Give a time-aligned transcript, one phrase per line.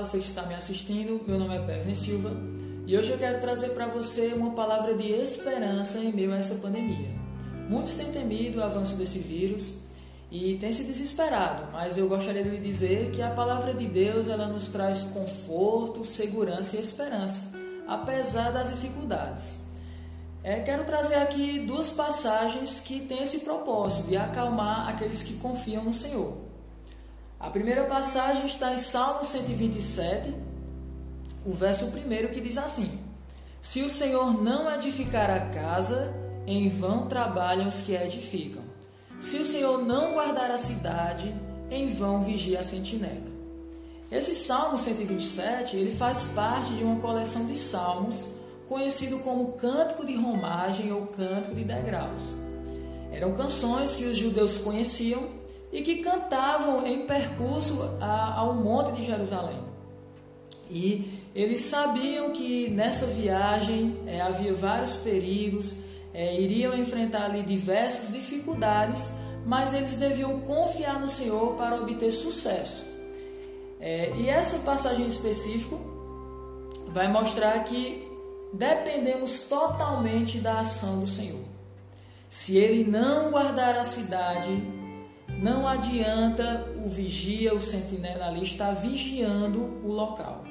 [0.00, 1.20] você que está me assistindo.
[1.28, 2.30] Meu nome é Pevne Silva
[2.86, 6.54] e hoje eu quero trazer para você uma palavra de esperança em meio a essa
[6.54, 7.10] pandemia.
[7.68, 9.80] Muitos têm temido o avanço desse vírus
[10.30, 14.26] e têm se desesperado, mas eu gostaria de lhe dizer que a palavra de Deus
[14.26, 17.52] ela nos traz conforto, segurança e esperança,
[17.86, 19.58] apesar das dificuldades.
[20.42, 25.84] É, quero trazer aqui duas passagens que têm esse propósito de acalmar aqueles que confiam
[25.84, 26.49] no Senhor.
[27.40, 30.34] A primeira passagem está em Salmo 127,
[31.46, 33.00] o verso 1 que diz assim:
[33.62, 36.14] Se o Senhor não edificar a casa,
[36.46, 38.62] em vão trabalham os que a edificam.
[39.18, 41.34] Se o Senhor não guardar a cidade,
[41.70, 43.30] em vão vigia a sentinela.
[44.12, 48.28] Esse Salmo 127, ele faz parte de uma coleção de salmos
[48.68, 52.34] conhecido como Cântico de Romagem ou Cântico de Degraus.
[53.10, 55.39] Eram canções que os judeus conheciam
[55.72, 59.58] e que cantavam em percurso ao Monte de Jerusalém.
[60.68, 65.76] E eles sabiam que nessa viagem é, havia vários perigos,
[66.12, 69.12] é, iriam enfrentar ali diversas dificuldades,
[69.46, 72.86] mas eles deviam confiar no Senhor para obter sucesso.
[73.80, 75.76] É, e essa passagem específica
[76.88, 78.06] vai mostrar que
[78.52, 81.44] dependemos totalmente da ação do Senhor.
[82.28, 84.62] Se ele não guardar a cidade,
[85.40, 90.44] não adianta o vigia, o sentinela ali estar vigiando o local.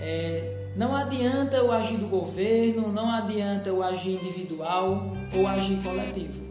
[0.00, 6.42] É, não adianta o agir do governo, não adianta o agir individual ou agir coletivo.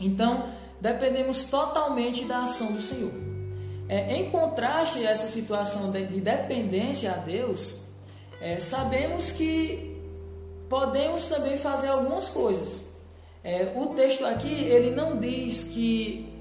[0.00, 0.46] Então,
[0.80, 3.12] dependemos totalmente da ação do Senhor.
[3.88, 7.84] É, em contraste a essa situação de, de dependência a Deus,
[8.40, 9.96] é, sabemos que
[10.68, 12.88] podemos também fazer algumas coisas.
[13.44, 16.37] É, o texto aqui ele não diz que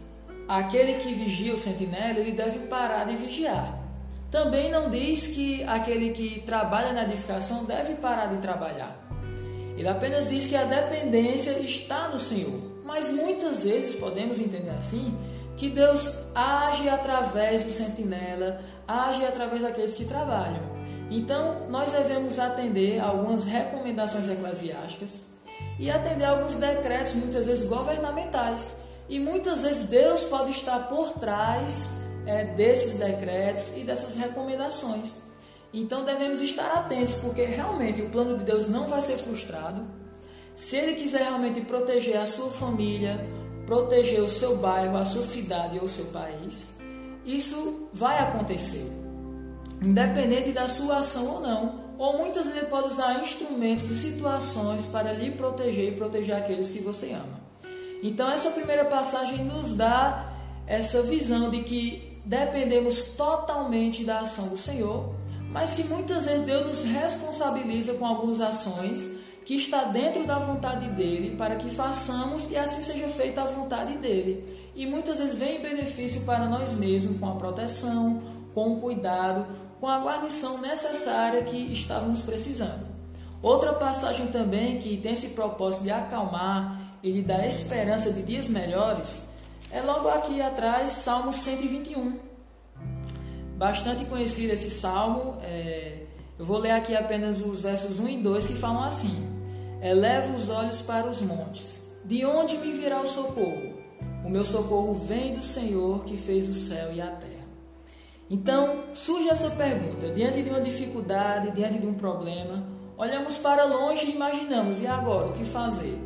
[0.48, 3.78] aquele que vigia o sentinela, ele deve parar de vigiar.
[4.32, 9.08] Também não diz que aquele que trabalha na edificação deve parar de trabalhar.
[9.78, 12.78] Ele apenas diz que a dependência está no Senhor.
[12.84, 15.14] Mas muitas vezes podemos entender assim
[15.58, 20.62] que Deus age através do sentinela, age através daqueles que trabalham.
[21.10, 25.24] Então, nós devemos atender algumas recomendações eclesiásticas
[25.80, 28.76] e atender alguns decretos, muitas vezes governamentais,
[29.10, 31.92] e muitas vezes Deus pode estar por trás
[32.26, 35.22] é, desses decretos e dessas recomendações.
[35.74, 39.86] Então devemos estar atentos, porque realmente o plano de Deus não vai ser frustrado.
[40.56, 43.26] Se Ele quiser realmente proteger a sua família,
[43.66, 46.78] proteger o seu bairro, a sua cidade ou o seu país,
[47.26, 48.90] isso vai acontecer,
[49.82, 51.88] independente da sua ação ou não.
[51.98, 56.70] Ou muitas vezes ele pode usar instrumentos e situações para lhe proteger e proteger aqueles
[56.70, 57.47] que você ama.
[58.02, 60.34] Então, essa primeira passagem nos dá
[60.66, 65.16] essa visão de que dependemos totalmente da ação do Senhor,
[65.50, 70.90] mas que muitas vezes Deus nos responsabiliza com algumas ações que está dentro da vontade
[70.90, 74.44] dele para que façamos e assim seja feita a vontade dele.
[74.76, 78.22] E muitas vezes vem benefício para nós mesmos com a proteção,
[78.54, 79.48] com o cuidado,
[79.80, 82.86] com a guarnição necessária que estávamos precisando.
[83.42, 88.50] Outra passagem também que tem esse propósito de acalmar e lhe dá esperança de dias
[88.50, 89.24] melhores,
[89.70, 92.18] é logo aqui atrás, Salmo 121.
[93.58, 95.38] Bastante conhecido esse salmo.
[95.42, 96.04] É,
[96.40, 99.16] eu vou ler aqui apenas os versos 1 e 2 que falam assim:
[99.82, 103.74] Eleva os olhos para os montes, de onde me virá o socorro?
[104.24, 107.48] O meu socorro vem do Senhor que fez o céu e a terra.
[108.30, 112.64] Então, surge essa pergunta: diante de uma dificuldade, diante de um problema,
[112.98, 115.98] olhamos para longe e imaginamos: e agora, o que fazer?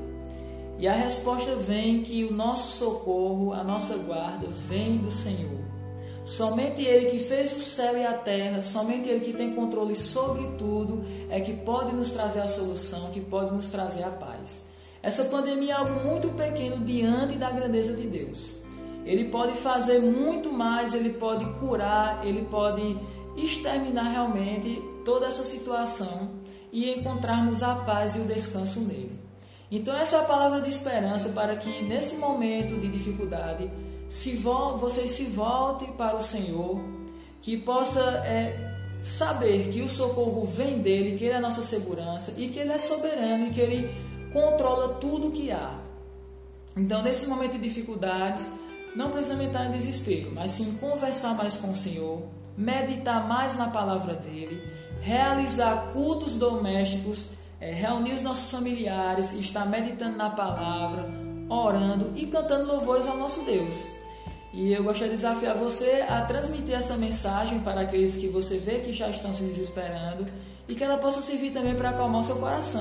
[0.81, 5.59] E a resposta vem que o nosso socorro, a nossa guarda, vem do Senhor.
[6.25, 10.43] Somente Ele que fez o céu e a terra, somente Ele que tem controle sobre
[10.57, 14.69] tudo, é que pode nos trazer a solução, que pode nos trazer a paz.
[15.03, 18.63] Essa pandemia é algo muito pequeno diante da grandeza de Deus.
[19.05, 22.97] Ele pode fazer muito mais, ele pode curar, ele pode
[23.37, 26.31] exterminar realmente toda essa situação
[26.71, 29.20] e encontrarmos a paz e o descanso nele.
[29.71, 33.71] Então, essa é a palavra de esperança para que nesse momento de dificuldade
[34.11, 36.81] se vocês se voltem para o Senhor,
[37.41, 42.33] que possa é, saber que o socorro vem dele, que ele é a nossa segurança
[42.35, 43.89] e que ele é soberano e que ele
[44.33, 45.79] controla tudo o que há.
[46.75, 48.51] Então, nesse momento de dificuldades,
[48.93, 52.21] não precisamos entrar em desespero, mas sim conversar mais com o Senhor,
[52.57, 54.61] meditar mais na palavra dele,
[54.99, 57.29] realizar cultos domésticos
[57.61, 61.07] é, reunir os nossos familiares, estar meditando na palavra,
[61.47, 63.87] orando e cantando louvores ao nosso Deus.
[64.51, 68.79] E eu gostaria de desafiar você a transmitir essa mensagem para aqueles que você vê
[68.79, 70.25] que já estão se desesperando
[70.67, 72.79] e que ela possa servir também para acalmar o seu coração.